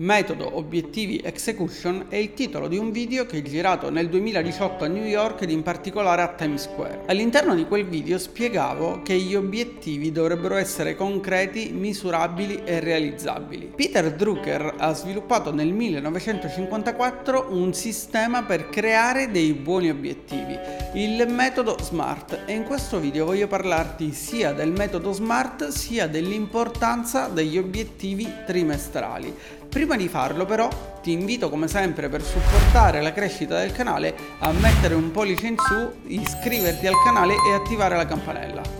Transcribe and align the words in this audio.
Metodo 0.00 0.56
Obiettivi 0.56 1.20
Execution 1.24 2.04
è 2.08 2.14
il 2.14 2.32
titolo 2.32 2.68
di 2.68 2.78
un 2.78 2.92
video 2.92 3.26
che 3.26 3.38
è 3.38 3.42
girato 3.42 3.90
nel 3.90 4.08
2018 4.08 4.84
a 4.84 4.86
New 4.86 5.02
York 5.02 5.42
ed 5.42 5.50
in 5.50 5.64
particolare 5.64 6.22
a 6.22 6.28
Times 6.28 6.70
Square. 6.70 7.00
All'interno 7.06 7.56
di 7.56 7.64
quel 7.64 7.84
video 7.84 8.16
spiegavo 8.16 9.02
che 9.02 9.16
gli 9.16 9.34
obiettivi 9.34 10.12
dovrebbero 10.12 10.54
essere 10.54 10.94
concreti, 10.94 11.72
misurabili 11.72 12.62
e 12.62 12.78
realizzabili. 12.78 13.72
Peter 13.74 14.14
Drucker 14.14 14.76
ha 14.78 14.94
sviluppato 14.94 15.52
nel 15.52 15.72
1954 15.72 17.48
un 17.50 17.74
sistema 17.74 18.44
per 18.44 18.68
creare 18.68 19.32
dei 19.32 19.52
buoni 19.52 19.90
obiettivi, 19.90 20.56
il 20.94 21.26
metodo 21.28 21.76
SMART 21.76 22.44
e 22.46 22.52
in 22.52 22.62
questo 22.62 23.00
video 23.00 23.24
voglio 23.24 23.48
parlarti 23.48 24.12
sia 24.12 24.52
del 24.52 24.70
metodo 24.70 25.12
SMART 25.12 25.70
sia 25.70 26.06
dell'importanza 26.06 27.26
degli 27.26 27.58
obiettivi 27.58 28.32
trimestrali. 28.46 29.34
Prima 29.68 29.96
di 29.96 30.08
farlo 30.08 30.46
però 30.46 30.68
ti 31.02 31.12
invito 31.12 31.50
come 31.50 31.68
sempre 31.68 32.08
per 32.08 32.22
supportare 32.22 33.02
la 33.02 33.12
crescita 33.12 33.58
del 33.58 33.70
canale 33.72 34.14
a 34.38 34.50
mettere 34.50 34.94
un 34.94 35.10
pollice 35.10 35.46
in 35.46 35.56
su, 35.58 36.08
iscriverti 36.08 36.86
al 36.86 36.94
canale 37.04 37.34
e 37.34 37.52
attivare 37.52 37.94
la 37.94 38.06
campanella. 38.06 38.77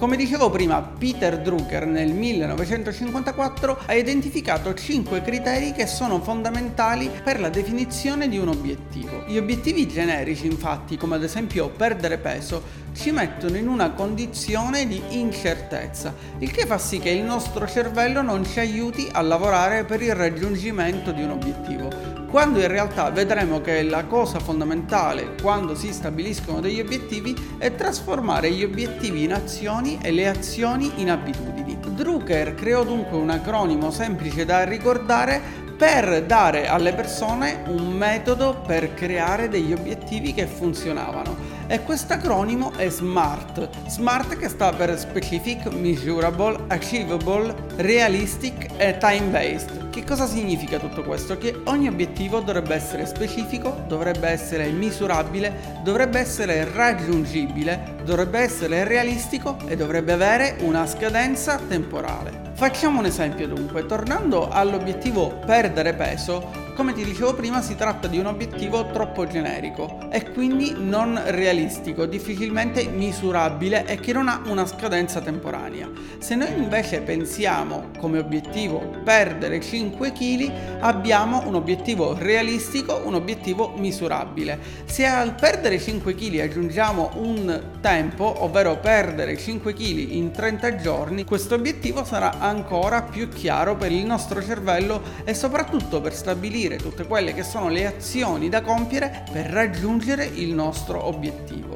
Come 0.00 0.16
dicevo 0.16 0.48
prima, 0.48 0.80
Peter 0.80 1.42
Drucker 1.42 1.84
nel 1.84 2.10
1954 2.10 3.80
ha 3.84 3.92
identificato 3.92 4.72
5 4.72 5.20
criteri 5.20 5.72
che 5.72 5.86
sono 5.86 6.22
fondamentali 6.22 7.10
per 7.22 7.38
la 7.38 7.50
definizione 7.50 8.26
di 8.26 8.38
un 8.38 8.48
obiettivo. 8.48 9.24
Gli 9.26 9.36
obiettivi 9.36 9.86
generici, 9.86 10.46
infatti, 10.46 10.96
come 10.96 11.16
ad 11.16 11.22
esempio 11.22 11.68
perdere 11.68 12.16
peso, 12.16 12.62
ci 12.94 13.10
mettono 13.10 13.58
in 13.58 13.68
una 13.68 13.90
condizione 13.90 14.86
di 14.86 15.02
incertezza, 15.10 16.14
il 16.38 16.50
che 16.50 16.64
fa 16.64 16.78
sì 16.78 16.98
che 16.98 17.10
il 17.10 17.22
nostro 17.22 17.68
cervello 17.68 18.22
non 18.22 18.46
ci 18.46 18.58
aiuti 18.58 19.06
a 19.12 19.20
lavorare 19.20 19.84
per 19.84 20.00
il 20.00 20.14
raggiungimento 20.14 21.12
di 21.12 21.22
un 21.22 21.32
obiettivo 21.32 22.19
quando 22.30 22.60
in 22.60 22.68
realtà 22.68 23.10
vedremo 23.10 23.60
che 23.60 23.82
la 23.82 24.04
cosa 24.04 24.38
fondamentale 24.38 25.34
quando 25.42 25.74
si 25.74 25.92
stabiliscono 25.92 26.60
degli 26.60 26.78
obiettivi 26.78 27.56
è 27.58 27.74
trasformare 27.74 28.52
gli 28.52 28.62
obiettivi 28.62 29.24
in 29.24 29.32
azioni 29.32 29.98
e 30.00 30.12
le 30.12 30.28
azioni 30.28 30.92
in 30.96 31.10
abitudini. 31.10 31.78
Drucker 31.80 32.54
creò 32.54 32.84
dunque 32.84 33.18
un 33.18 33.30
acronimo 33.30 33.90
semplice 33.90 34.44
da 34.44 34.64
ricordare 34.64 35.68
per 35.76 36.24
dare 36.24 36.68
alle 36.68 36.94
persone 36.94 37.62
un 37.66 37.90
metodo 37.92 38.62
per 38.66 38.94
creare 38.94 39.48
degli 39.48 39.72
obiettivi 39.72 40.32
che 40.32 40.46
funzionavano 40.46 41.36
e 41.66 41.82
questo 41.82 42.12
acronimo 42.12 42.72
è 42.76 42.88
SMART. 42.88 43.68
SMART 43.86 44.36
che 44.36 44.48
sta 44.48 44.72
per 44.72 44.98
Specific, 44.98 45.66
Measurable, 45.72 46.64
Achievable, 46.68 47.54
Realistic 47.76 48.68
e 48.76 48.96
Time 48.98 49.26
Based. 49.26 49.79
Che 50.00 50.06
cosa 50.06 50.26
significa 50.26 50.78
tutto 50.78 51.02
questo? 51.02 51.36
Che 51.36 51.60
ogni 51.64 51.86
obiettivo 51.86 52.40
dovrebbe 52.40 52.74
essere 52.74 53.04
specifico, 53.04 53.84
dovrebbe 53.86 54.28
essere 54.28 54.70
misurabile, 54.70 55.78
dovrebbe 55.84 56.18
essere 56.18 56.66
raggiungibile, 56.72 57.96
dovrebbe 58.02 58.38
essere 58.38 58.84
realistico 58.84 59.58
e 59.66 59.76
dovrebbe 59.76 60.12
avere 60.12 60.56
una 60.60 60.86
scadenza 60.86 61.60
temporale. 61.68 62.48
Facciamo 62.54 63.00
un 63.00 63.04
esempio 63.04 63.46
dunque, 63.46 63.84
tornando 63.84 64.48
all'obiettivo 64.48 65.38
perdere 65.44 65.92
peso, 65.92 66.69
come 66.80 66.94
ti 66.94 67.04
dicevo 67.04 67.34
prima 67.34 67.60
si 67.60 67.76
tratta 67.76 68.08
di 68.08 68.18
un 68.18 68.24
obiettivo 68.24 68.86
troppo 68.86 69.26
generico 69.26 70.08
e 70.10 70.30
quindi 70.30 70.74
non 70.78 71.20
realistico, 71.26 72.06
difficilmente 72.06 72.88
misurabile 72.88 73.84
e 73.84 74.00
che 74.00 74.14
non 74.14 74.28
ha 74.28 74.40
una 74.46 74.64
scadenza 74.64 75.20
temporanea. 75.20 75.90
Se 76.16 76.34
noi 76.36 76.54
invece 76.56 77.02
pensiamo 77.02 77.90
come 77.98 78.18
obiettivo 78.18 78.78
perdere 79.04 79.60
5 79.60 80.12
kg, 80.12 80.52
abbiamo 80.80 81.46
un 81.46 81.56
obiettivo 81.56 82.16
realistico, 82.18 83.02
un 83.04 83.12
obiettivo 83.12 83.74
misurabile. 83.76 84.58
Se 84.86 85.04
al 85.04 85.34
perdere 85.34 85.78
5 85.78 86.14
kg 86.14 86.38
aggiungiamo 86.38 87.10
un 87.16 87.62
tempo, 87.82 88.42
ovvero 88.42 88.78
perdere 88.78 89.36
5 89.36 89.74
kg 89.74 90.12
in 90.12 90.30
30 90.30 90.76
giorni, 90.76 91.24
questo 91.24 91.56
obiettivo 91.56 92.04
sarà 92.04 92.38
ancora 92.38 93.02
più 93.02 93.28
chiaro 93.28 93.76
per 93.76 93.92
il 93.92 94.06
nostro 94.06 94.42
cervello 94.42 95.02
e 95.24 95.34
soprattutto 95.34 96.00
per 96.00 96.14
stabilire 96.14 96.68
definire 96.70 96.76
tutte 96.76 97.06
quelle 97.06 97.34
che 97.34 97.42
sono 97.42 97.68
le 97.68 97.86
azioni 97.86 98.48
da 98.48 98.60
compiere 98.62 99.24
per 99.32 99.46
raggiungere 99.46 100.24
il 100.24 100.54
nostro 100.54 101.04
obiettivo. 101.06 101.69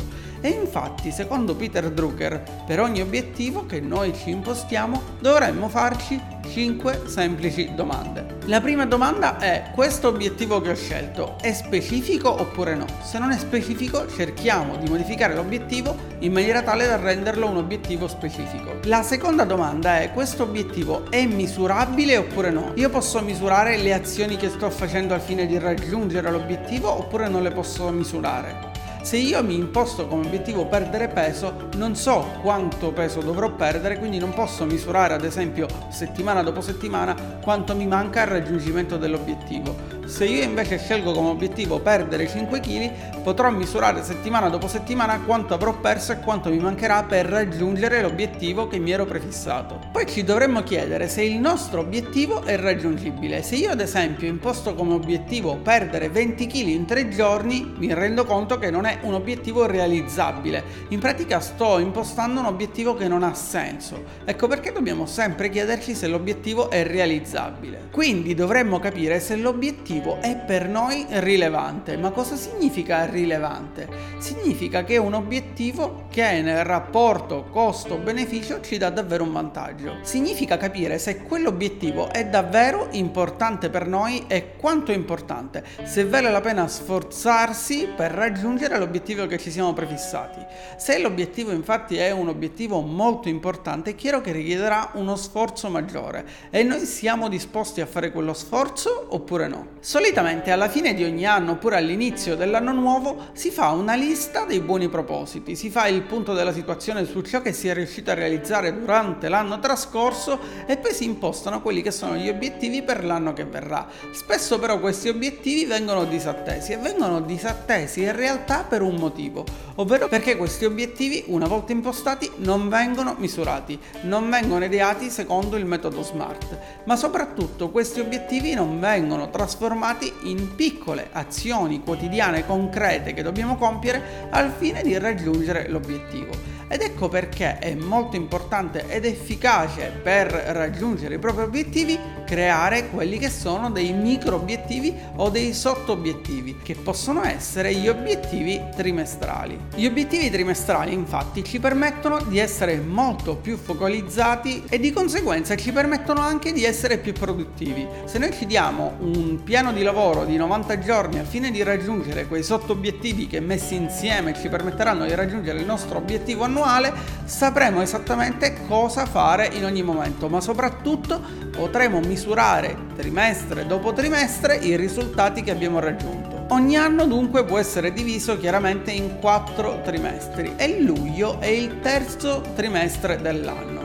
E 0.44 0.50
infatti, 0.50 1.10
secondo 1.10 1.54
Peter 1.54 1.90
Drucker, 1.90 2.42
per 2.66 2.78
ogni 2.78 3.00
obiettivo 3.00 3.64
che 3.64 3.80
noi 3.80 4.12
ci 4.12 4.28
impostiamo 4.28 5.00
dovremmo 5.18 5.70
farci 5.70 6.20
5 6.46 7.04
semplici 7.06 7.74
domande. 7.74 8.40
La 8.44 8.60
prima 8.60 8.84
domanda 8.84 9.38
è: 9.38 9.70
questo 9.72 10.08
obiettivo 10.08 10.60
che 10.60 10.72
ho 10.72 10.74
scelto 10.74 11.36
è 11.40 11.50
specifico 11.54 12.28
oppure 12.28 12.74
no? 12.74 12.84
Se 13.02 13.18
non 13.18 13.30
è 13.30 13.38
specifico, 13.38 14.06
cerchiamo 14.06 14.76
di 14.76 14.86
modificare 14.86 15.34
l'obiettivo 15.34 15.96
in 16.18 16.32
maniera 16.32 16.60
tale 16.60 16.86
da 16.86 16.96
renderlo 16.96 17.48
un 17.48 17.56
obiettivo 17.56 18.06
specifico. 18.06 18.80
La 18.82 19.02
seconda 19.02 19.44
domanda 19.44 20.00
è: 20.00 20.12
questo 20.12 20.42
obiettivo 20.42 21.10
è 21.10 21.24
misurabile 21.24 22.18
oppure 22.18 22.50
no? 22.50 22.72
Io 22.74 22.90
posso 22.90 23.22
misurare 23.22 23.78
le 23.78 23.94
azioni 23.94 24.36
che 24.36 24.50
sto 24.50 24.68
facendo 24.68 25.14
al 25.14 25.22
fine 25.22 25.46
di 25.46 25.56
raggiungere 25.58 26.30
l'obiettivo 26.30 26.90
oppure 26.90 27.30
non 27.30 27.42
le 27.42 27.50
posso 27.50 27.88
misurare? 27.88 28.73
Se 29.04 29.18
io 29.18 29.44
mi 29.44 29.54
imposto 29.54 30.06
come 30.06 30.24
obiettivo 30.24 30.64
perdere 30.64 31.08
peso, 31.08 31.68
non 31.74 31.94
so 31.94 32.26
quanto 32.40 32.90
peso 32.90 33.20
dovrò 33.20 33.50
perdere, 33.50 33.98
quindi 33.98 34.16
non 34.16 34.32
posso 34.32 34.64
misurare 34.64 35.12
ad 35.12 35.24
esempio 35.24 35.68
settimana 35.90 36.42
dopo 36.42 36.62
settimana 36.62 37.14
quanto 37.42 37.76
mi 37.76 37.86
manca 37.86 38.22
al 38.22 38.28
raggiungimento 38.28 38.96
dell'obiettivo. 38.96 39.76
Se 40.06 40.24
io 40.24 40.42
invece 40.42 40.78
scelgo 40.78 41.12
come 41.12 41.28
obiettivo 41.28 41.80
perdere 41.80 42.26
5 42.26 42.60
kg, 42.60 43.13
potrò 43.24 43.50
misurare 43.50 44.04
settimana 44.04 44.50
dopo 44.50 44.68
settimana 44.68 45.18
quanto 45.20 45.54
avrò 45.54 45.72
perso 45.80 46.12
e 46.12 46.20
quanto 46.20 46.50
mi 46.50 46.58
mancherà 46.58 47.04
per 47.04 47.26
raggiungere 47.26 48.02
l'obiettivo 48.02 48.68
che 48.68 48.78
mi 48.78 48.90
ero 48.92 49.06
prefissato. 49.06 49.80
Poi 49.90 50.06
ci 50.06 50.22
dovremmo 50.22 50.62
chiedere 50.62 51.08
se 51.08 51.22
il 51.22 51.38
nostro 51.38 51.80
obiettivo 51.80 52.42
è 52.42 52.56
raggiungibile. 52.56 53.42
Se 53.42 53.56
io 53.56 53.70
ad 53.70 53.80
esempio 53.80 54.28
imposto 54.28 54.74
come 54.74 54.92
obiettivo 54.92 55.56
perdere 55.56 56.10
20 56.10 56.46
kg 56.46 56.66
in 56.66 56.84
3 56.84 57.08
giorni, 57.08 57.72
mi 57.78 57.92
rendo 57.94 58.26
conto 58.26 58.58
che 58.58 58.70
non 58.70 58.84
è 58.84 58.98
un 59.00 59.14
obiettivo 59.14 59.66
realizzabile. 59.66 60.62
In 60.88 61.00
pratica 61.00 61.40
sto 61.40 61.78
impostando 61.78 62.40
un 62.40 62.46
obiettivo 62.46 62.94
che 62.94 63.08
non 63.08 63.22
ha 63.22 63.32
senso. 63.34 64.02
Ecco 64.24 64.46
perché 64.46 64.70
dobbiamo 64.70 65.06
sempre 65.06 65.48
chiederci 65.48 65.94
se 65.94 66.06
l'obiettivo 66.06 66.68
è 66.70 66.84
realizzabile. 66.86 67.88
Quindi 67.90 68.34
dovremmo 68.34 68.78
capire 68.78 69.18
se 69.18 69.36
l'obiettivo 69.36 69.52
obiettivo 69.54 70.20
è 70.20 70.36
per 70.36 70.68
noi 70.68 71.06
rilevante. 71.08 71.96
Ma 71.96 72.10
cosa 72.10 72.36
significa 72.36 73.04
rilevante? 73.14 73.88
Significa 74.18 74.84
che 74.84 74.94
è 74.94 74.98
un 74.98 75.14
obiettivo 75.14 76.04
che 76.10 76.42
nel 76.42 76.64
rapporto 76.64 77.46
costo-beneficio 77.50 78.60
ci 78.60 78.76
dà 78.76 78.90
davvero 78.90 79.24
un 79.24 79.32
vantaggio. 79.32 79.98
Significa 80.02 80.56
capire 80.56 80.98
se 80.98 81.22
quell'obiettivo 81.22 82.12
è 82.12 82.26
davvero 82.26 82.88
importante 82.90 83.70
per 83.70 83.86
noi 83.86 84.24
e 84.26 84.56
quanto 84.56 84.92
è 84.92 84.94
importante, 84.94 85.64
se 85.84 86.04
vale 86.04 86.30
la 86.30 86.40
pena 86.40 86.68
sforzarsi 86.68 87.88
per 87.96 88.10
raggiungere 88.10 88.78
l'obiettivo 88.78 89.26
che 89.26 89.38
ci 89.38 89.50
siamo 89.50 89.72
prefissati. 89.72 90.44
Se 90.76 90.98
l'obiettivo 90.98 91.52
infatti 91.52 91.96
è 91.96 92.10
un 92.10 92.28
obiettivo 92.28 92.80
molto 92.80 93.28
importante, 93.28 93.90
è 93.90 93.94
chiaro 93.94 94.20
che 94.20 94.32
richiederà 94.32 94.90
uno 94.94 95.16
sforzo 95.16 95.68
maggiore 95.70 96.24
e 96.50 96.62
noi 96.62 96.80
siamo 96.80 97.28
disposti 97.28 97.80
a 97.80 97.86
fare 97.86 98.10
quello 98.10 98.34
sforzo 98.34 99.06
oppure 99.10 99.46
no. 99.48 99.66
Solitamente 99.80 100.50
alla 100.50 100.68
fine 100.68 100.94
di 100.94 101.04
ogni 101.04 101.26
anno 101.26 101.52
oppure 101.52 101.76
all'inizio 101.76 102.36
dell'anno 102.36 102.72
nuovo 102.72 103.03
si 103.32 103.50
fa 103.50 103.70
una 103.70 103.94
lista 103.94 104.44
dei 104.44 104.60
buoni 104.60 104.88
propositi, 104.88 105.56
si 105.56 105.68
fa 105.68 105.86
il 105.86 106.02
punto 106.02 106.32
della 106.32 106.52
situazione 106.52 107.04
su 107.04 107.20
ciò 107.22 107.42
che 107.42 107.52
si 107.52 107.68
è 107.68 107.74
riuscito 107.74 108.10
a 108.10 108.14
realizzare 108.14 108.78
durante 108.78 109.28
l'anno 109.28 109.58
trascorso 109.58 110.38
e 110.66 110.76
poi 110.76 110.94
si 110.94 111.04
impostano 111.04 111.60
quelli 111.60 111.82
che 111.82 111.90
sono 111.90 112.16
gli 112.16 112.28
obiettivi 112.28 112.82
per 112.82 113.04
l'anno 113.04 113.32
che 113.32 113.44
verrà. 113.44 113.86
Spesso 114.12 114.58
però 114.58 114.80
questi 114.80 115.08
obiettivi 115.08 115.64
vengono 115.64 116.04
disattesi 116.04 116.72
e 116.72 116.78
vengono 116.78 117.20
disattesi 117.20 118.02
in 118.02 118.14
realtà 118.14 118.64
per 118.64 118.80
un 118.82 118.94
motivo, 118.94 119.44
ovvero 119.76 120.08
perché 120.08 120.36
questi 120.36 120.64
obiettivi 120.64 121.24
una 121.26 121.46
volta 121.46 121.72
impostati 121.72 122.30
non 122.36 122.68
vengono 122.68 123.16
misurati, 123.18 123.78
non 124.02 124.30
vengono 124.30 124.64
ideati 124.64 125.10
secondo 125.10 125.56
il 125.56 125.66
metodo 125.66 126.02
SMART, 126.02 126.58
ma 126.84 126.96
soprattutto 126.96 127.70
questi 127.70 128.00
obiettivi 128.00 128.54
non 128.54 128.80
vengono 128.80 129.30
trasformati 129.30 130.12
in 130.22 130.54
piccole 130.54 131.08
azioni 131.12 131.82
quotidiane 131.82 132.46
concrete 132.46 132.92
che 133.02 133.22
dobbiamo 133.22 133.56
compiere 133.56 134.28
al 134.30 134.52
fine 134.56 134.82
di 134.82 134.96
raggiungere 134.98 135.68
l'obiettivo. 135.68 136.53
Ed 136.68 136.80
ecco 136.80 137.08
perché 137.08 137.58
è 137.58 137.74
molto 137.74 138.16
importante 138.16 138.86
ed 138.88 139.04
efficace 139.04 139.92
per 140.02 140.26
raggiungere 140.28 141.16
i 141.16 141.18
propri 141.18 141.42
obiettivi 141.44 141.98
creare 142.24 142.88
quelli 142.88 143.18
che 143.18 143.30
sono 143.30 143.70
dei 143.70 143.92
micro 143.92 144.36
obiettivi 144.36 144.94
o 145.16 145.28
dei 145.28 145.52
sotto 145.52 145.92
obiettivi 145.92 146.58
che 146.62 146.74
possono 146.74 147.24
essere 147.24 147.74
gli 147.74 147.88
obiettivi 147.88 148.60
trimestrali. 148.74 149.58
Gli 149.74 149.86
obiettivi 149.86 150.30
trimestrali 150.30 150.92
infatti 150.92 151.44
ci 151.44 151.60
permettono 151.60 152.20
di 152.22 152.38
essere 152.38 152.78
molto 152.78 153.36
più 153.36 153.56
focalizzati 153.56 154.64
e 154.68 154.78
di 154.78 154.90
conseguenza 154.90 155.56
ci 155.56 155.72
permettono 155.72 156.20
anche 156.20 156.52
di 156.52 156.64
essere 156.64 156.98
più 156.98 157.12
produttivi. 157.12 157.86
Se 158.04 158.18
noi 158.18 158.32
ci 158.32 158.46
diamo 158.46 158.96
un 159.00 159.42
piano 159.44 159.72
di 159.72 159.82
lavoro 159.82 160.24
di 160.24 160.36
90 160.36 160.78
giorni 160.78 161.18
al 161.18 161.26
fine 161.26 161.50
di 161.50 161.62
raggiungere 161.62 162.26
quei 162.26 162.42
sotto 162.42 162.72
obiettivi 162.72 163.26
che 163.26 163.40
messi 163.40 163.74
insieme 163.74 164.34
ci 164.34 164.48
permetteranno 164.48 165.04
di 165.04 165.14
raggiungere 165.14 165.58
il 165.58 165.66
nostro 165.66 165.98
obiettivo 165.98 166.44
annuale, 166.54 166.92
sapremo 167.24 167.82
esattamente 167.82 168.54
cosa 168.68 169.04
fare 169.04 169.50
in 169.52 169.64
ogni 169.64 169.82
momento, 169.82 170.28
ma 170.28 170.40
soprattutto 170.40 171.20
potremo 171.50 171.98
misurare 171.98 172.76
trimestre 172.96 173.66
dopo 173.66 173.92
trimestre 173.92 174.56
i 174.56 174.76
risultati 174.76 175.42
che 175.42 175.50
abbiamo 175.50 175.80
raggiunto. 175.80 176.46
Ogni 176.50 176.76
anno 176.76 177.06
dunque 177.06 177.44
può 177.44 177.58
essere 177.58 177.92
diviso 177.92 178.38
chiaramente 178.38 178.92
in 178.92 179.18
quattro 179.18 179.80
trimestri 179.82 180.54
e 180.56 180.80
luglio 180.80 181.40
è 181.40 181.46
il 181.46 181.80
terzo 181.80 182.42
trimestre 182.54 183.20
dell'anno. 183.20 183.83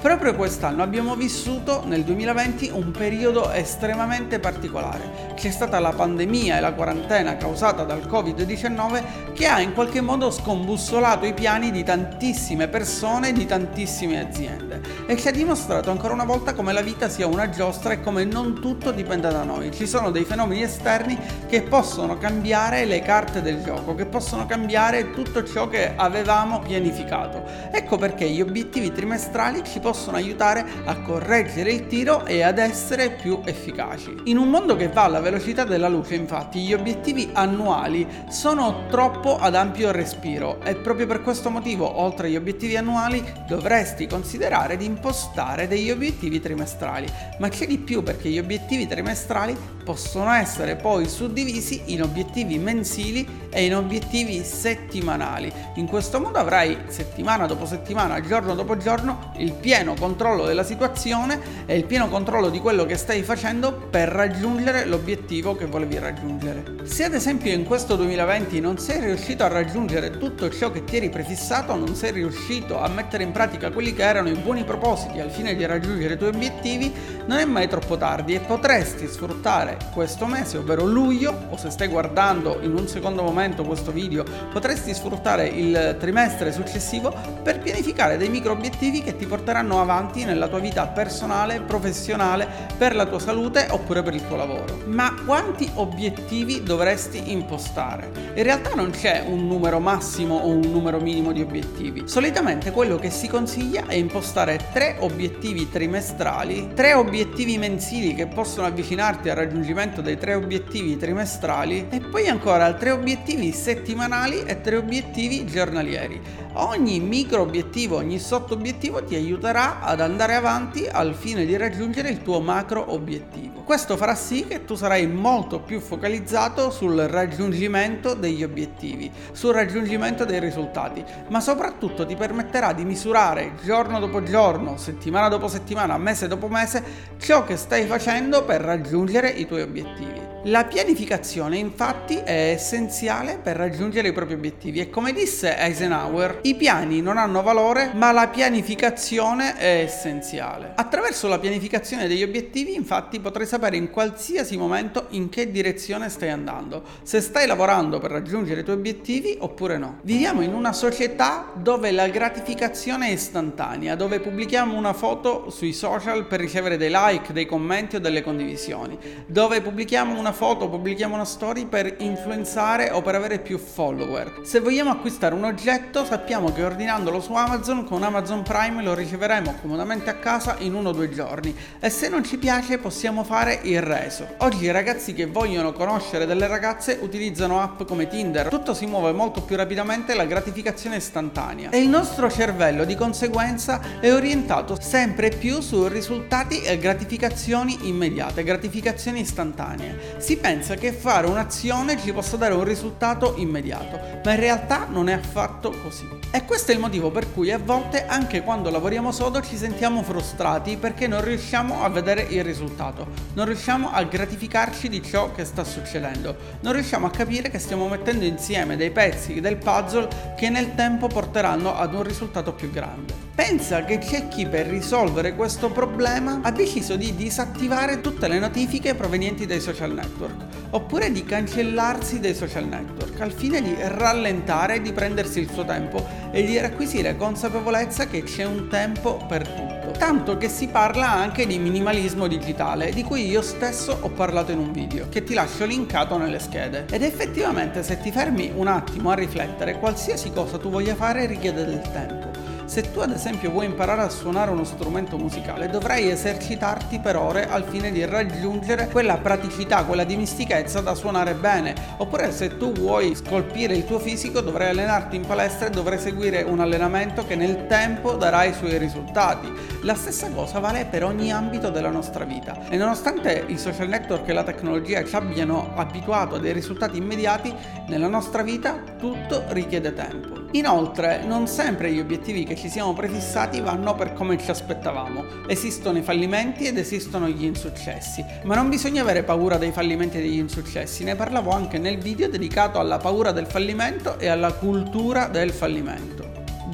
Proprio 0.00 0.36
quest'anno 0.36 0.84
abbiamo 0.84 1.16
vissuto 1.16 1.82
nel 1.84 2.04
2020 2.04 2.70
un 2.72 2.92
periodo 2.92 3.50
estremamente 3.50 4.38
particolare. 4.38 5.32
C'è 5.34 5.50
stata 5.50 5.80
la 5.80 5.90
pandemia 5.90 6.56
e 6.56 6.60
la 6.60 6.72
quarantena 6.72 7.36
causata 7.36 7.82
dal 7.82 8.06
Covid-19 8.08 9.32
che 9.32 9.46
ha 9.46 9.60
in 9.60 9.72
qualche 9.72 10.00
modo 10.00 10.30
scombussolato 10.30 11.26
i 11.26 11.34
piani 11.34 11.72
di 11.72 11.82
tantissime 11.82 12.68
persone 12.68 13.30
e 13.30 13.32
di 13.32 13.44
tantissime 13.44 14.20
aziende 14.20 14.80
e 15.06 15.16
ci 15.16 15.26
ha 15.26 15.32
dimostrato 15.32 15.90
ancora 15.90 16.14
una 16.14 16.24
volta 16.24 16.54
come 16.54 16.72
la 16.72 16.80
vita 16.80 17.08
sia 17.08 17.26
una 17.26 17.48
giostra 17.48 17.92
e 17.92 18.00
come 18.00 18.24
non 18.24 18.60
tutto 18.60 18.92
dipenda 18.92 19.32
da 19.32 19.42
noi. 19.42 19.72
Ci 19.72 19.86
sono 19.88 20.12
dei 20.12 20.24
fenomeni 20.24 20.62
esterni 20.62 21.18
che 21.48 21.62
possono 21.62 22.18
cambiare 22.18 22.84
le 22.84 23.02
carte 23.02 23.42
del 23.42 23.64
gioco, 23.64 23.96
che 23.96 24.06
possono 24.06 24.46
cambiare 24.46 25.10
tutto 25.10 25.44
ciò 25.44 25.66
che 25.66 25.92
avevamo 25.96 26.60
pianificato. 26.60 27.42
Ecco 27.72 27.96
perché 27.96 28.28
gli 28.28 28.40
obiettivi 28.40 28.92
trimestrali 28.92 29.64
ci 29.64 29.80
possono 29.80 29.86
possono 29.88 30.18
aiutare 30.18 30.66
a 30.84 31.00
correggere 31.00 31.72
il 31.72 31.86
tiro 31.86 32.26
e 32.26 32.42
ad 32.42 32.58
essere 32.58 33.12
più 33.12 33.40
efficaci. 33.42 34.14
In 34.24 34.36
un 34.36 34.50
mondo 34.50 34.76
che 34.76 34.88
va 34.88 35.04
alla 35.04 35.20
velocità 35.20 35.64
della 35.64 35.88
luce, 35.88 36.14
infatti, 36.14 36.60
gli 36.60 36.74
obiettivi 36.74 37.30
annuali 37.32 38.06
sono 38.28 38.84
troppo 38.90 39.38
ad 39.38 39.54
ampio 39.54 39.90
respiro 39.90 40.60
e 40.62 40.76
proprio 40.76 41.06
per 41.06 41.22
questo 41.22 41.48
motivo, 41.48 42.00
oltre 42.00 42.26
agli 42.26 42.36
obiettivi 42.36 42.76
annuali, 42.76 43.24
dovresti 43.46 44.06
considerare 44.06 44.76
di 44.76 44.84
impostare 44.84 45.66
degli 45.66 45.90
obiettivi 45.90 46.38
trimestrali. 46.38 47.06
Ma 47.38 47.48
c'è 47.48 47.66
di 47.66 47.78
più 47.78 48.02
perché 48.02 48.28
gli 48.28 48.38
obiettivi 48.38 48.86
trimestrali 48.86 49.56
possono 49.88 50.30
essere 50.32 50.76
poi 50.76 51.08
suddivisi 51.08 51.84
in 51.86 52.02
obiettivi 52.02 52.58
mensili 52.58 53.26
e 53.48 53.64
in 53.64 53.74
obiettivi 53.74 54.44
settimanali. 54.44 55.50
In 55.76 55.86
questo 55.86 56.20
modo 56.20 56.36
avrai 56.36 56.76
settimana 56.88 57.46
dopo 57.46 57.64
settimana, 57.64 58.20
giorno 58.20 58.54
dopo 58.54 58.76
giorno, 58.76 59.32
il 59.38 59.54
pieno 59.54 59.76
pieno 59.78 59.94
controllo 59.94 60.44
della 60.44 60.64
situazione 60.64 61.38
e 61.64 61.76
il 61.76 61.84
pieno 61.84 62.08
controllo 62.08 62.48
di 62.48 62.58
quello 62.58 62.84
che 62.84 62.96
stai 62.96 63.22
facendo 63.22 63.72
per 63.72 64.08
raggiungere 64.08 64.84
l'obiettivo 64.86 65.54
che 65.54 65.66
volevi 65.66 66.00
raggiungere. 66.00 66.64
Se 66.82 67.04
ad 67.04 67.14
esempio 67.14 67.52
in 67.52 67.64
questo 67.64 67.94
2020 67.94 68.58
non 68.58 68.78
sei 68.78 68.98
riuscito 68.98 69.44
a 69.44 69.46
raggiungere 69.46 70.18
tutto 70.18 70.50
ciò 70.50 70.72
che 70.72 70.82
ti 70.82 70.96
eri 70.96 71.10
prefissato, 71.10 71.76
non 71.76 71.94
sei 71.94 72.10
riuscito 72.10 72.80
a 72.80 72.88
mettere 72.88 73.22
in 73.22 73.30
pratica 73.30 73.70
quelli 73.70 73.94
che 73.94 74.02
erano 74.02 74.30
i 74.30 74.34
buoni 74.34 74.64
propositi 74.64 75.20
al 75.20 75.30
fine 75.30 75.54
di 75.54 75.64
raggiungere 75.64 76.14
i 76.14 76.18
tuoi 76.18 76.30
obiettivi, 76.30 76.92
non 77.26 77.38
è 77.38 77.44
mai 77.44 77.68
troppo 77.68 77.96
tardi 77.96 78.34
e 78.34 78.40
potresti 78.40 79.06
sfruttare 79.06 79.76
questo 79.92 80.26
mese, 80.26 80.56
ovvero 80.56 80.84
luglio, 80.86 81.46
o 81.50 81.56
se 81.56 81.70
stai 81.70 81.86
guardando 81.86 82.58
in 82.62 82.74
un 82.74 82.88
secondo 82.88 83.22
momento 83.22 83.62
questo 83.62 83.92
video, 83.92 84.24
potresti 84.52 84.92
sfruttare 84.92 85.46
il 85.46 85.96
trimestre 86.00 86.50
successivo 86.50 87.14
per 87.44 87.60
pianificare 87.60 88.16
dei 88.16 88.28
micro 88.28 88.52
obiettivi 88.52 89.02
che 89.02 89.14
ti 89.14 89.26
porteranno 89.26 89.67
porteranno 89.68 89.80
avanti 89.80 90.24
nella 90.24 90.48
tua 90.48 90.58
vita 90.58 90.86
personale, 90.86 91.60
professionale, 91.60 92.48
per 92.76 92.94
la 92.96 93.04
tua 93.04 93.18
salute 93.18 93.66
oppure 93.70 94.02
per 94.02 94.14
il 94.14 94.26
tuo 94.26 94.36
lavoro. 94.36 94.82
Ma 94.86 95.14
quanti 95.24 95.68
obiettivi 95.74 96.62
dovresti 96.62 97.30
impostare? 97.30 98.10
In 98.34 98.42
realtà 98.42 98.70
non 98.74 98.90
c'è 98.90 99.24
un 99.26 99.46
numero 99.46 99.78
massimo 99.78 100.36
o 100.36 100.48
un 100.48 100.70
numero 100.70 100.98
minimo 100.98 101.32
di 101.32 101.42
obiettivi. 101.42 102.04
Solitamente 102.06 102.70
quello 102.70 102.96
che 102.96 103.10
si 103.10 103.28
consiglia 103.28 103.84
è 103.86 103.94
impostare 103.94 104.58
tre 104.72 104.96
obiettivi 105.00 105.68
trimestrali, 105.68 106.70
tre 106.74 106.94
obiettivi 106.94 107.58
mensili 107.58 108.14
che 108.14 108.26
possono 108.26 108.66
avvicinarti 108.66 109.28
al 109.28 109.36
raggiungimento 109.36 110.00
dei 110.00 110.16
tre 110.16 110.34
obiettivi 110.34 110.96
trimestrali 110.96 111.88
e 111.90 112.00
poi 112.00 112.28
ancora 112.28 112.72
tre 112.74 112.90
obiettivi 112.90 113.52
settimanali 113.52 114.42
e 114.44 114.60
tre 114.60 114.76
obiettivi 114.76 115.44
giornalieri. 115.44 116.46
Ogni 116.60 116.98
micro 116.98 117.42
obiettivo, 117.42 117.98
ogni 117.98 118.18
sotto 118.18 118.54
obiettivo 118.54 119.04
ti 119.04 119.14
aiuterà 119.14 119.80
ad 119.80 120.00
andare 120.00 120.34
avanti 120.34 120.88
al 120.90 121.14
fine 121.14 121.46
di 121.46 121.56
raggiungere 121.56 122.08
il 122.08 122.22
tuo 122.22 122.40
macro 122.40 122.92
obiettivo. 122.92 123.62
Questo 123.62 123.96
farà 123.96 124.16
sì 124.16 124.44
che 124.44 124.64
tu 124.64 124.74
sarai 124.74 125.06
molto 125.06 125.60
più 125.60 125.78
focalizzato 125.78 126.72
sul 126.72 126.96
raggiungimento 126.96 128.14
degli 128.14 128.42
obiettivi, 128.42 129.08
sul 129.30 129.54
raggiungimento 129.54 130.24
dei 130.24 130.40
risultati, 130.40 131.04
ma 131.28 131.38
soprattutto 131.38 132.04
ti 132.04 132.16
permetterà 132.16 132.72
di 132.72 132.84
misurare 132.84 133.52
giorno 133.62 134.00
dopo 134.00 134.24
giorno, 134.24 134.76
settimana 134.78 135.28
dopo 135.28 135.46
settimana, 135.46 135.96
mese 135.96 136.26
dopo 136.26 136.48
mese 136.48 136.82
ciò 137.18 137.44
che 137.44 137.56
stai 137.56 137.86
facendo 137.86 138.44
per 138.44 138.62
raggiungere 138.62 139.28
i 139.28 139.46
tuoi 139.46 139.60
obiettivi. 139.60 140.27
La 140.44 140.66
pianificazione 140.66 141.58
infatti 141.58 142.14
è 142.14 142.52
essenziale 142.52 143.40
per 143.42 143.56
raggiungere 143.56 144.08
i 144.08 144.12
propri 144.12 144.34
obiettivi 144.34 144.78
e 144.78 144.88
come 144.88 145.12
disse 145.12 145.58
Eisenhower, 145.58 146.38
i 146.42 146.54
piani 146.54 147.02
non 147.02 147.18
hanno 147.18 147.42
valore 147.42 147.90
ma 147.94 148.12
la 148.12 148.28
pianificazione 148.28 149.56
è 149.56 149.80
essenziale. 149.80 150.74
Attraverso 150.76 151.26
la 151.26 151.40
pianificazione 151.40 152.06
degli 152.06 152.22
obiettivi 152.22 152.74
infatti 152.74 153.18
potrai 153.18 153.46
sapere 153.46 153.76
in 153.76 153.90
qualsiasi 153.90 154.56
momento 154.56 155.06
in 155.10 155.28
che 155.28 155.50
direzione 155.50 156.08
stai 156.08 156.30
andando, 156.30 156.84
se 157.02 157.20
stai 157.20 157.48
lavorando 157.48 157.98
per 157.98 158.12
raggiungere 158.12 158.60
i 158.60 158.64
tuoi 158.64 158.76
obiettivi 158.76 159.36
oppure 159.40 159.76
no. 159.76 159.98
Viviamo 160.02 160.42
in 160.42 160.54
una 160.54 160.72
società 160.72 161.50
dove 161.54 161.90
la 161.90 162.06
gratificazione 162.06 163.08
è 163.08 163.10
istantanea, 163.10 163.96
dove 163.96 164.20
pubblichiamo 164.20 164.76
una 164.76 164.92
foto 164.92 165.50
sui 165.50 165.72
social 165.72 166.26
per 166.26 166.38
ricevere 166.38 166.76
dei 166.76 166.92
like, 166.92 167.32
dei 167.32 167.44
commenti 167.44 167.96
o 167.96 168.00
delle 168.00 168.22
condivisioni, 168.22 168.96
dove 169.26 169.60
pubblichiamo 169.60 170.16
una 170.16 170.26
una 170.28 170.36
foto, 170.36 170.68
pubblichiamo 170.68 171.14
una 171.14 171.24
story 171.24 171.64
per 171.64 171.96
influenzare 172.00 172.90
o 172.90 173.00
per 173.00 173.14
avere 173.14 173.38
più 173.38 173.56
follower. 173.56 174.40
Se 174.42 174.60
vogliamo 174.60 174.90
acquistare 174.90 175.34
un 175.34 175.44
oggetto, 175.44 176.04
sappiamo 176.04 176.52
che 176.52 176.62
ordinandolo 176.62 177.18
su 177.18 177.32
Amazon 177.32 177.84
con 177.84 178.02
Amazon 178.02 178.42
Prime 178.42 178.82
lo 178.82 178.92
riceveremo 178.92 179.54
comodamente 179.62 180.10
a 180.10 180.16
casa 180.16 180.56
in 180.58 180.74
uno 180.74 180.90
o 180.90 180.92
due 180.92 181.08
giorni 181.08 181.56
e 181.80 181.88
se 181.88 182.10
non 182.10 182.24
ci 182.24 182.36
piace 182.36 182.76
possiamo 182.76 183.24
fare 183.24 183.60
il 183.62 183.80
reso. 183.80 184.26
Oggi 184.38 184.64
i 184.64 184.70
ragazzi 184.70 185.14
che 185.14 185.24
vogliono 185.24 185.72
conoscere 185.72 186.26
delle 186.26 186.46
ragazze 186.46 186.98
utilizzano 187.00 187.62
app 187.62 187.84
come 187.84 188.06
Tinder. 188.06 188.48
Tutto 188.48 188.74
si 188.74 188.84
muove 188.84 189.12
molto 189.12 189.40
più 189.40 189.56
rapidamente, 189.56 190.14
la 190.14 190.26
gratificazione 190.26 190.96
istantanea 190.96 191.70
e 191.70 191.78
il 191.78 191.88
nostro 191.88 192.30
cervello 192.30 192.84
di 192.84 192.94
conseguenza 192.96 193.80
è 193.98 194.12
orientato 194.12 194.78
sempre 194.78 195.30
più 195.30 195.62
su 195.62 195.86
risultati 195.86 196.60
e 196.60 196.76
gratificazioni 196.76 197.88
immediate, 197.88 198.42
gratificazioni 198.42 199.20
istantanee 199.20 200.16
si 200.18 200.36
pensa 200.36 200.74
che 200.74 200.92
fare 200.92 201.26
un'azione 201.26 201.98
ci 201.98 202.12
possa 202.12 202.36
dare 202.36 202.54
un 202.54 202.64
risultato 202.64 203.34
immediato, 203.36 204.20
ma 204.24 204.32
in 204.32 204.40
realtà 204.40 204.86
non 204.90 205.08
è 205.08 205.12
affatto 205.12 205.70
così. 205.82 206.06
E 206.30 206.44
questo 206.44 206.72
è 206.72 206.74
il 206.74 206.80
motivo 206.80 207.10
per 207.10 207.32
cui 207.32 207.50
a 207.52 207.58
volte 207.58 208.06
anche 208.06 208.42
quando 208.42 208.68
lavoriamo 208.68 209.12
sodo 209.12 209.40
ci 209.40 209.56
sentiamo 209.56 210.02
frustrati 210.02 210.76
perché 210.76 211.06
non 211.06 211.22
riusciamo 211.22 211.82
a 211.82 211.88
vedere 211.88 212.22
il 212.22 212.44
risultato, 212.44 213.06
non 213.34 213.46
riusciamo 213.46 213.90
a 213.90 214.02
gratificarci 214.02 214.88
di 214.88 215.02
ciò 215.02 215.32
che 215.32 215.44
sta 215.44 215.64
succedendo, 215.64 216.36
non 216.60 216.72
riusciamo 216.74 217.06
a 217.06 217.10
capire 217.10 217.48
che 217.48 217.58
stiamo 217.58 217.88
mettendo 217.88 218.24
insieme 218.24 218.76
dei 218.76 218.90
pezzi 218.90 219.40
del 219.40 219.56
puzzle 219.56 220.34
che 220.36 220.50
nel 220.50 220.74
tempo 220.74 221.06
porteranno 221.06 221.74
ad 221.74 221.94
un 221.94 222.02
risultato 222.02 222.52
più 222.52 222.70
grande. 222.70 223.27
Pensa 223.38 223.84
che 223.84 223.98
c'è 223.98 224.26
chi 224.26 224.48
per 224.48 224.66
risolvere 224.66 225.36
questo 225.36 225.70
problema 225.70 226.40
ha 226.42 226.50
deciso 226.50 226.96
di 226.96 227.14
disattivare 227.14 228.00
tutte 228.00 228.26
le 228.26 228.40
notifiche 228.40 228.96
provenienti 228.96 229.46
dai 229.46 229.60
social 229.60 229.92
network 229.94 230.34
oppure 230.70 231.12
di 231.12 231.22
cancellarsi 231.22 232.18
dai 232.18 232.34
social 232.34 232.66
network 232.66 233.20
al 233.20 233.30
fine 233.30 233.62
di 233.62 233.76
rallentare 233.78 234.74
e 234.74 234.82
di 234.82 234.92
prendersi 234.92 235.38
il 235.38 235.48
suo 235.52 235.64
tempo 235.64 236.04
e 236.32 236.42
di 236.42 236.58
acquisire 236.58 237.16
consapevolezza 237.16 238.08
che 238.08 238.24
c'è 238.24 238.42
un 238.42 238.66
tempo 238.66 239.24
per 239.28 239.46
tutto. 239.46 239.96
Tanto 239.96 240.36
che 240.36 240.48
si 240.48 240.66
parla 240.66 241.08
anche 241.08 241.46
di 241.46 241.60
minimalismo 241.60 242.26
digitale, 242.26 242.90
di 242.90 243.04
cui 243.04 243.28
io 243.28 243.40
stesso 243.40 243.98
ho 244.00 244.08
parlato 244.08 244.50
in 244.50 244.58
un 244.58 244.72
video, 244.72 245.08
che 245.08 245.22
ti 245.22 245.34
lascio 245.34 245.64
linkato 245.64 246.18
nelle 246.18 246.40
schede. 246.40 246.86
Ed 246.90 247.02
effettivamente 247.02 247.84
se 247.84 248.00
ti 248.00 248.10
fermi 248.10 248.50
un 248.52 248.66
attimo 248.66 249.10
a 249.10 249.14
riflettere, 249.14 249.78
qualsiasi 249.78 250.32
cosa 250.32 250.58
tu 250.58 250.70
voglia 250.70 250.96
fare 250.96 251.24
richiede 251.26 251.64
del 251.64 251.80
tempo. 251.92 252.37
Se 252.68 252.92
tu 252.92 253.00
ad 253.00 253.12
esempio 253.12 253.50
vuoi 253.50 253.64
imparare 253.64 254.02
a 254.02 254.10
suonare 254.10 254.50
uno 254.50 254.62
strumento 254.62 255.16
musicale, 255.16 255.70
dovrai 255.70 256.10
esercitarti 256.10 256.98
per 256.98 257.16
ore 257.16 257.48
al 257.48 257.64
fine 257.64 257.90
di 257.90 258.04
raggiungere 258.04 258.88
quella 258.88 259.16
praticità, 259.16 259.84
quella 259.84 260.04
dimistichezza 260.04 260.82
da 260.82 260.94
suonare 260.94 261.32
bene. 261.32 261.74
Oppure 261.96 262.30
se 262.30 262.58
tu 262.58 262.72
vuoi 262.72 263.14
scolpire 263.14 263.74
il 263.74 263.86
tuo 263.86 263.98
fisico, 263.98 264.42
dovrai 264.42 264.68
allenarti 264.68 265.16
in 265.16 265.24
palestra 265.24 265.68
e 265.68 265.70
dovrai 265.70 265.98
seguire 265.98 266.42
un 266.42 266.60
allenamento 266.60 267.26
che 267.26 267.36
nel 267.36 267.66
tempo 267.68 268.12
darà 268.16 268.44
i 268.44 268.52
suoi 268.52 268.76
risultati. 268.76 269.50
La 269.84 269.94
stessa 269.94 270.28
cosa 270.28 270.58
vale 270.58 270.84
per 270.84 271.04
ogni 271.04 271.32
ambito 271.32 271.70
della 271.70 271.90
nostra 271.90 272.26
vita. 272.26 272.68
E 272.68 272.76
nonostante 272.76 273.44
i 273.46 273.56
social 273.56 273.88
network 273.88 274.28
e 274.28 274.34
la 274.34 274.44
tecnologia 274.44 275.02
ci 275.04 275.16
abbiano 275.16 275.72
abituato 275.74 276.34
a 276.34 276.38
dei 276.38 276.52
risultati 276.52 276.98
immediati, 276.98 277.50
nella 277.86 278.08
nostra 278.08 278.42
vita 278.42 278.78
tutto 278.98 279.44
richiede 279.48 279.94
tempo. 279.94 280.37
Inoltre, 280.52 281.24
non 281.24 281.46
sempre 281.46 281.92
gli 281.92 281.98
obiettivi 281.98 282.44
che 282.44 282.56
ci 282.56 282.70
siamo 282.70 282.94
prefissati 282.94 283.60
vanno 283.60 283.94
per 283.94 284.14
come 284.14 284.38
ci 284.38 284.50
aspettavamo. 284.50 285.46
Esistono 285.46 285.98
i 285.98 286.02
fallimenti 286.02 286.64
ed 286.64 286.78
esistono 286.78 287.28
gli 287.28 287.44
insuccessi, 287.44 288.24
ma 288.44 288.54
non 288.54 288.70
bisogna 288.70 289.02
avere 289.02 289.24
paura 289.24 289.58
dei 289.58 289.72
fallimenti 289.72 290.16
e 290.16 290.22
degli 290.22 290.38
insuccessi. 290.38 291.04
Ne 291.04 291.16
parlavo 291.16 291.50
anche 291.50 291.76
nel 291.76 291.98
video 291.98 292.30
dedicato 292.30 292.78
alla 292.78 292.96
paura 292.96 293.30
del 293.30 293.46
fallimento 293.46 294.18
e 294.18 294.28
alla 294.28 294.54
cultura 294.54 295.26
del 295.26 295.50
fallimento. 295.50 296.17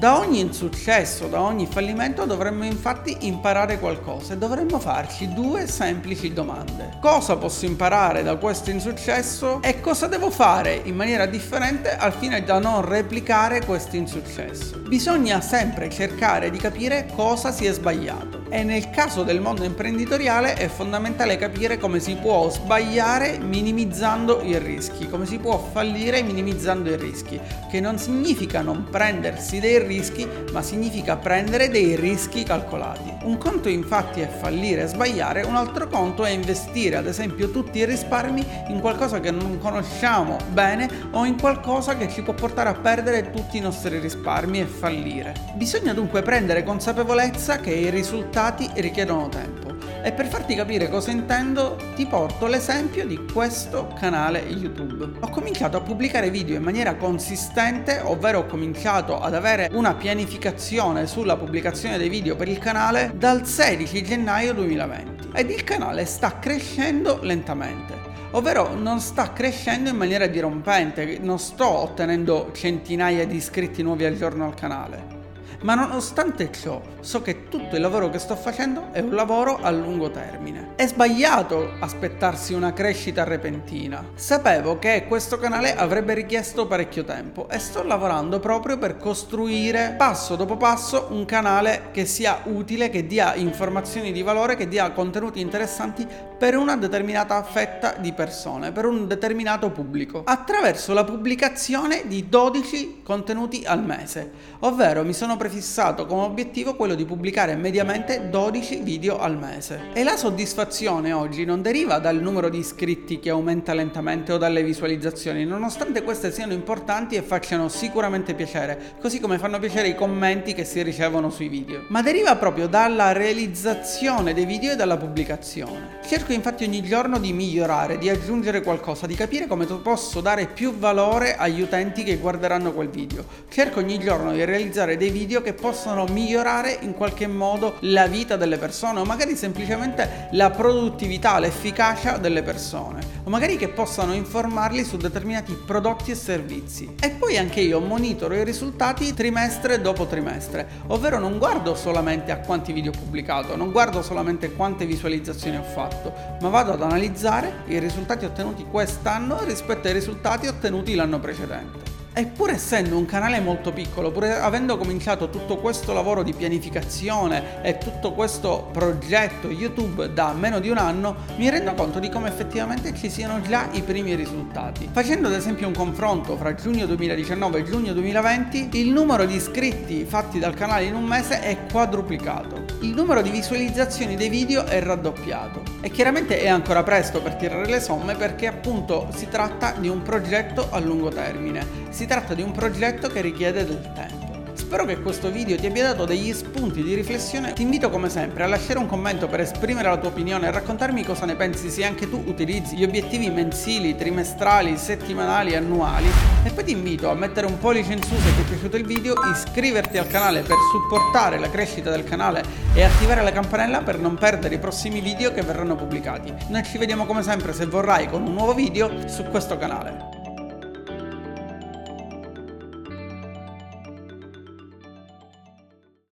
Da 0.04 0.18
ogni 0.18 0.40
insuccesso, 0.40 1.28
da 1.28 1.40
ogni 1.40 1.66
fallimento 1.66 2.26
dovremmo 2.26 2.66
infatti 2.66 3.16
imparare 3.20 3.78
qualcosa 3.78 4.34
e 4.34 4.36
dovremmo 4.36 4.78
farci 4.78 5.32
due 5.32 5.66
semplici 5.66 6.30
domande. 6.30 6.98
Cosa 7.00 7.38
posso 7.38 7.64
imparare 7.64 8.22
da 8.22 8.36
questo 8.36 8.68
insuccesso 8.68 9.62
e 9.62 9.80
cosa 9.80 10.06
devo 10.06 10.30
fare 10.30 10.78
in 10.84 10.94
maniera 10.94 11.24
differente 11.24 11.96
al 11.96 12.12
fine 12.12 12.44
da 12.44 12.58
non 12.58 12.86
replicare 12.86 13.64
questo 13.64 13.96
insuccesso? 13.96 14.76
Bisogna 14.80 15.40
sempre 15.40 15.88
cercare 15.88 16.50
di 16.50 16.58
capire 16.58 17.08
cosa 17.14 17.50
si 17.50 17.64
è 17.64 17.72
sbagliato 17.72 18.43
e 18.54 18.62
nel 18.62 18.88
caso 18.88 19.24
del 19.24 19.40
mondo 19.40 19.64
imprenditoriale 19.64 20.54
è 20.54 20.68
fondamentale 20.68 21.36
capire 21.36 21.76
come 21.76 21.98
si 21.98 22.14
può 22.14 22.48
sbagliare 22.48 23.38
minimizzando 23.40 24.42
i 24.42 24.56
rischi, 24.60 25.08
come 25.08 25.26
si 25.26 25.38
può 25.38 25.58
fallire 25.58 26.22
minimizzando 26.22 26.88
i 26.88 26.96
rischi, 26.96 27.40
che 27.68 27.80
non 27.80 27.98
significa 27.98 28.62
non 28.62 28.86
prendersi 28.88 29.58
dei 29.58 29.84
rischi 29.84 30.28
ma 30.52 30.62
significa 30.62 31.16
prendere 31.16 31.68
dei 31.68 31.96
rischi 31.96 32.44
calcolati. 32.44 33.12
Un 33.24 33.38
conto 33.38 33.68
infatti 33.68 34.20
è 34.20 34.28
fallire 34.28 34.84
e 34.84 34.86
sbagliare, 34.86 35.42
un 35.42 35.56
altro 35.56 35.88
conto 35.88 36.24
è 36.24 36.30
investire 36.30 36.94
ad 36.94 37.08
esempio 37.08 37.50
tutti 37.50 37.78
i 37.78 37.84
risparmi 37.84 38.46
in 38.68 38.78
qualcosa 38.78 39.18
che 39.18 39.32
non 39.32 39.58
conosciamo 39.58 40.36
bene 40.52 40.88
o 41.10 41.24
in 41.24 41.40
qualcosa 41.40 41.96
che 41.96 42.08
ci 42.08 42.22
può 42.22 42.34
portare 42.34 42.68
a 42.68 42.74
perdere 42.74 43.32
tutti 43.32 43.56
i 43.56 43.60
nostri 43.60 43.98
risparmi 43.98 44.60
e 44.60 44.66
fallire. 44.66 45.34
Bisogna 45.54 45.92
dunque 45.92 46.22
prendere 46.22 46.62
consapevolezza 46.62 47.58
che 47.58 47.72
i 47.72 47.90
risultati 47.90 48.42
richiedono 48.74 49.28
tempo 49.28 49.74
e 50.02 50.12
per 50.12 50.26
farti 50.26 50.54
capire 50.54 50.90
cosa 50.90 51.10
intendo 51.10 51.78
ti 51.94 52.04
porto 52.04 52.46
l'esempio 52.46 53.06
di 53.06 53.24
questo 53.32 53.86
canale 53.98 54.40
YouTube. 54.40 55.18
Ho 55.20 55.30
cominciato 55.30 55.78
a 55.78 55.80
pubblicare 55.80 56.28
video 56.28 56.56
in 56.56 56.62
maniera 56.62 56.94
consistente, 56.96 58.00
ovvero 58.04 58.40
ho 58.40 58.46
cominciato 58.46 59.18
ad 59.18 59.34
avere 59.34 59.70
una 59.72 59.94
pianificazione 59.94 61.06
sulla 61.06 61.36
pubblicazione 61.36 61.96
dei 61.96 62.10
video 62.10 62.36
per 62.36 62.48
il 62.48 62.58
canale 62.58 63.12
dal 63.16 63.46
16 63.46 64.02
gennaio 64.02 64.52
2020 64.52 65.30
ed 65.32 65.50
il 65.50 65.64
canale 65.64 66.04
sta 66.04 66.38
crescendo 66.38 67.20
lentamente 67.22 68.12
ovvero 68.32 68.74
non 68.74 69.00
sta 69.00 69.32
crescendo 69.32 69.90
in 69.90 69.96
maniera 69.96 70.26
dirompente, 70.26 71.18
non 71.20 71.38
sto 71.38 71.68
ottenendo 71.68 72.50
centinaia 72.52 73.24
di 73.26 73.36
iscritti 73.36 73.80
nuovi 73.82 74.04
al 74.04 74.16
giorno 74.16 74.44
al 74.44 74.54
canale. 74.54 75.13
Ma 75.62 75.74
nonostante 75.74 76.50
ciò, 76.52 76.80
so 77.00 77.22
che 77.22 77.48
tutto 77.48 77.76
il 77.76 77.80
lavoro 77.80 78.10
che 78.10 78.18
sto 78.18 78.36
facendo 78.36 78.88
è 78.92 79.00
un 79.00 79.14
lavoro 79.14 79.58
a 79.60 79.70
lungo 79.70 80.10
termine. 80.10 80.72
È 80.76 80.86
sbagliato 80.86 81.72
aspettarsi 81.80 82.52
una 82.52 82.72
crescita 82.72 83.24
repentina. 83.24 84.04
Sapevo 84.14 84.78
che 84.78 85.06
questo 85.08 85.38
canale 85.38 85.74
avrebbe 85.74 86.14
richiesto 86.14 86.66
parecchio 86.66 87.04
tempo 87.04 87.48
e 87.48 87.58
sto 87.58 87.82
lavorando 87.82 88.40
proprio 88.40 88.78
per 88.78 88.96
costruire 88.96 89.94
passo 89.96 90.36
dopo 90.36 90.56
passo 90.56 91.08
un 91.10 91.24
canale 91.24 91.88
che 91.92 92.04
sia 92.04 92.40
utile, 92.44 92.90
che 92.90 93.06
dia 93.06 93.34
informazioni 93.34 94.12
di 94.12 94.22
valore, 94.22 94.56
che 94.56 94.68
dia 94.68 94.90
contenuti 94.92 95.40
interessanti 95.40 96.06
per 96.36 96.56
una 96.56 96.76
determinata 96.76 97.42
fetta 97.42 97.94
di 97.98 98.12
persone, 98.12 98.72
per 98.72 98.84
un 98.84 99.06
determinato 99.06 99.70
pubblico, 99.70 100.22
attraverso 100.24 100.92
la 100.92 101.04
pubblicazione 101.04 102.02
di 102.06 102.28
12 102.28 103.00
contenuti 103.02 103.64
al 103.64 103.82
mese, 103.82 104.30
ovvero 104.60 105.04
mi 105.04 105.12
sono 105.12 105.33
prefissato 105.36 105.62
fissato 105.74 106.06
come 106.06 106.22
obiettivo 106.22 106.74
quello 106.74 106.94
di 106.94 107.04
pubblicare 107.04 107.56
mediamente 107.56 108.28
12 108.28 108.80
video 108.82 109.18
al 109.18 109.36
mese. 109.36 109.90
E 109.92 110.04
la 110.04 110.16
soddisfazione 110.16 111.12
oggi 111.12 111.44
non 111.44 111.62
deriva 111.62 111.98
dal 111.98 112.20
numero 112.20 112.48
di 112.48 112.58
iscritti 112.58 113.18
che 113.18 113.30
aumenta 113.30 113.74
lentamente 113.74 114.32
o 114.32 114.38
dalle 114.38 114.62
visualizzazioni, 114.62 115.44
nonostante 115.44 116.02
queste 116.02 116.30
siano 116.30 116.52
importanti 116.52 117.16
e 117.16 117.22
facciano 117.22 117.68
sicuramente 117.68 118.34
piacere, 118.34 118.94
così 119.00 119.20
come 119.20 119.38
fanno 119.38 119.58
piacere 119.58 119.88
i 119.88 119.94
commenti 119.94 120.54
che 120.54 120.64
si 120.64 120.82
ricevono 120.82 121.30
sui 121.30 121.48
video, 121.48 121.84
ma 121.88 122.02
deriva 122.02 122.36
proprio 122.36 122.66
dalla 122.66 123.12
realizzazione 123.12 124.34
dei 124.34 124.44
video 124.44 124.72
e 124.72 124.76
dalla 124.76 124.96
pubblicazione. 124.96 126.00
Cerco 126.06 126.32
infatti 126.32 126.64
ogni 126.64 126.82
giorno 126.82 127.18
di 127.18 127.32
migliorare, 127.32 127.98
di 127.98 128.08
aggiungere 128.08 128.62
qualcosa, 128.62 129.06
di 129.06 129.14
capire 129.14 129.46
come 129.46 129.64
posso 129.66 130.20
dare 130.20 130.46
più 130.46 130.76
valore 130.76 131.36
agli 131.36 131.60
utenti 131.60 132.04
che 132.04 132.16
guarderanno 132.16 132.72
quel 132.72 132.88
video. 132.88 133.24
Cerco 133.48 133.80
ogni 133.80 133.98
giorno 133.98 134.32
di 134.32 134.44
realizzare 134.44 134.96
dei 134.96 135.10
video 135.10 135.23
che 135.26 135.54
possono 135.54 136.04
migliorare 136.04 136.78
in 136.82 136.94
qualche 136.94 137.26
modo 137.26 137.76
la 137.80 138.06
vita 138.06 138.36
delle 138.36 138.58
persone 138.58 139.00
o 139.00 139.04
magari 139.04 139.36
semplicemente 139.36 140.28
la 140.32 140.50
produttività, 140.50 141.38
l'efficacia 141.38 142.18
delle 142.18 142.42
persone 142.42 143.14
o 143.24 143.30
magari 143.30 143.56
che 143.56 143.68
possano 143.68 144.12
informarli 144.12 144.84
su 144.84 144.96
determinati 144.96 145.54
prodotti 145.54 146.10
e 146.10 146.14
servizi. 146.14 146.94
E 147.00 147.10
poi 147.10 147.38
anche 147.38 147.60
io 147.60 147.80
monitoro 147.80 148.34
i 148.34 148.44
risultati 148.44 149.14
trimestre 149.14 149.80
dopo 149.80 150.06
trimestre, 150.06 150.68
ovvero 150.88 151.18
non 151.18 151.38
guardo 151.38 151.74
solamente 151.74 152.30
a 152.30 152.38
quanti 152.38 152.72
video 152.72 152.92
ho 152.92 152.98
pubblicato, 152.98 153.56
non 153.56 153.72
guardo 153.72 154.02
solamente 154.02 154.52
quante 154.52 154.84
visualizzazioni 154.84 155.56
ho 155.56 155.62
fatto, 155.62 156.12
ma 156.40 156.48
vado 156.48 156.72
ad 156.72 156.82
analizzare 156.82 157.62
i 157.68 157.78
risultati 157.78 158.26
ottenuti 158.26 158.66
quest'anno 158.70 159.42
rispetto 159.44 159.88
ai 159.88 159.94
risultati 159.94 160.46
ottenuti 160.46 160.94
l'anno 160.94 161.18
precedente. 161.18 161.93
E 162.16 162.26
pur 162.26 162.50
essendo 162.50 162.96
un 162.96 163.06
canale 163.06 163.40
molto 163.40 163.72
piccolo, 163.72 164.12
pur 164.12 164.22
avendo 164.22 164.78
cominciato 164.78 165.28
tutto 165.30 165.56
questo 165.56 165.92
lavoro 165.92 166.22
di 166.22 166.32
pianificazione 166.32 167.60
e 167.60 167.76
tutto 167.76 168.12
questo 168.12 168.68
progetto 168.72 169.50
YouTube 169.50 170.12
da 170.12 170.32
meno 170.32 170.60
di 170.60 170.68
un 170.68 170.78
anno, 170.78 171.16
mi 171.38 171.50
rendo 171.50 171.74
conto 171.74 171.98
di 171.98 172.08
come 172.08 172.28
effettivamente 172.28 172.94
ci 172.94 173.10
siano 173.10 173.40
già 173.40 173.66
i 173.72 173.82
primi 173.82 174.14
risultati. 174.14 174.88
Facendo 174.92 175.26
ad 175.26 175.34
esempio 175.34 175.66
un 175.66 175.74
confronto 175.74 176.36
fra 176.36 176.54
giugno 176.54 176.86
2019 176.86 177.58
e 177.58 177.64
giugno 177.64 177.92
2020, 177.92 178.68
il 178.74 178.92
numero 178.92 179.24
di 179.24 179.34
iscritti 179.34 180.04
fatti 180.04 180.38
dal 180.38 180.54
canale 180.54 180.84
in 180.84 180.94
un 180.94 181.04
mese 181.04 181.40
è 181.40 181.66
quadruplicato. 181.68 182.63
Il 182.84 182.94
numero 182.94 183.22
di 183.22 183.30
visualizzazioni 183.30 184.14
dei 184.14 184.28
video 184.28 184.66
è 184.66 184.78
raddoppiato. 184.82 185.62
E 185.80 185.88
chiaramente 185.88 186.38
è 186.38 186.48
ancora 186.48 186.82
presto 186.82 187.22
per 187.22 187.34
tirare 187.36 187.64
le 187.64 187.80
somme 187.80 188.14
perché 188.14 188.46
appunto 188.46 189.08
si 189.14 189.26
tratta 189.26 189.72
di 189.78 189.88
un 189.88 190.02
progetto 190.02 190.68
a 190.70 190.80
lungo 190.80 191.08
termine. 191.08 191.66
Si 191.88 192.04
tratta 192.04 192.34
di 192.34 192.42
un 192.42 192.52
progetto 192.52 193.08
che 193.08 193.22
richiede 193.22 193.64
del 193.64 193.90
tempo. 193.94 194.23
Spero 194.64 194.86
che 194.86 194.98
questo 195.02 195.30
video 195.30 195.58
ti 195.58 195.66
abbia 195.66 195.88
dato 195.88 196.06
degli 196.06 196.32
spunti 196.32 196.82
di 196.82 196.94
riflessione. 196.94 197.52
Ti 197.52 197.60
invito 197.60 197.90
come 197.90 198.08
sempre 198.08 198.44
a 198.44 198.46
lasciare 198.46 198.78
un 198.78 198.86
commento 198.86 199.28
per 199.28 199.40
esprimere 199.40 199.90
la 199.90 199.98
tua 199.98 200.08
opinione 200.08 200.46
e 200.46 200.50
raccontarmi 200.50 201.04
cosa 201.04 201.26
ne 201.26 201.36
pensi 201.36 201.68
se 201.68 201.84
anche 201.84 202.08
tu 202.08 202.24
utilizzi 202.26 202.74
gli 202.74 202.82
obiettivi 202.82 203.28
mensili, 203.28 203.94
trimestrali, 203.94 204.78
settimanali, 204.78 205.54
annuali. 205.54 206.08
E 206.44 206.50
poi 206.50 206.64
ti 206.64 206.72
invito 206.72 207.10
a 207.10 207.14
mettere 207.14 207.46
un 207.46 207.58
pollice 207.58 207.92
in 207.92 208.02
su 208.02 208.14
se 208.16 208.34
ti 208.34 208.40
è 208.40 208.44
piaciuto 208.44 208.78
il 208.78 208.86
video, 208.86 209.14
iscriverti 209.30 209.98
al 209.98 210.06
canale 210.06 210.40
per 210.40 210.56
supportare 210.72 211.38
la 211.38 211.50
crescita 211.50 211.90
del 211.90 212.02
canale 212.02 212.42
e 212.72 212.82
attivare 212.82 213.22
la 213.22 213.32
campanella 213.32 213.82
per 213.82 213.98
non 213.98 214.16
perdere 214.16 214.54
i 214.54 214.58
prossimi 214.58 215.00
video 215.00 215.30
che 215.30 215.42
verranno 215.42 215.76
pubblicati. 215.76 216.32
Noi 216.48 216.64
ci 216.64 216.78
vediamo 216.78 217.04
come 217.04 217.22
sempre 217.22 217.52
se 217.52 217.66
vorrai 217.66 218.08
con 218.08 218.22
un 218.22 218.32
nuovo 218.32 218.54
video 218.54 219.06
su 219.08 219.24
questo 219.24 219.58
canale. 219.58 220.13